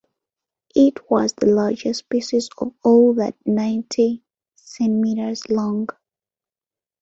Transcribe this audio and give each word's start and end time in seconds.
It 0.75 1.11
was 1.11 1.33
the 1.33 1.45
largest 1.45 1.99
species 1.99 2.49
of 2.57 2.73
all 2.83 3.21
at 3.21 3.35
ninety 3.45 4.23
centimetres 4.55 5.47
long. 5.47 5.89